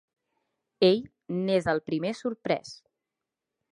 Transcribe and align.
Ell 0.87 1.03
n'és 1.41 1.69
el 1.75 1.83
primer 1.91 2.15
sorprès. 2.21 2.73